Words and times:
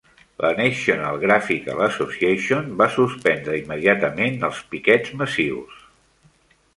La 0.43 0.49
National 0.59 1.17
Graphical 1.23 1.81
Association 1.87 2.71
va 2.79 2.87
suspendre 2.95 3.57
immediatament 3.65 4.43
els 4.49 4.63
piquetes 4.73 5.13
massius. 5.21 5.77